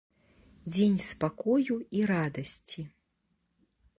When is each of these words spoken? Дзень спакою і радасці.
Дзень 0.73 0.97
спакою 1.07 1.77
і 1.99 2.03
радасці. 2.13 2.81